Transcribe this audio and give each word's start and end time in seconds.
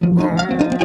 Boom. 0.00 0.83